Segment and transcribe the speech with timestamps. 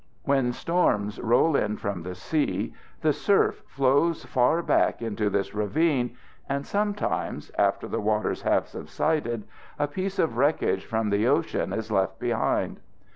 [0.23, 6.17] When storms roll in from the sea the surf flows far back into this ravine,
[6.49, 9.43] and sometimes after the waters have subsided
[9.77, 12.79] a piece of wreckage from the ocean is left behind.